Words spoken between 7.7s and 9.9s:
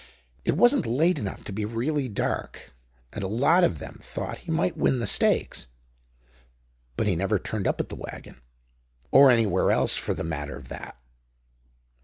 at the Wagon—or anywhere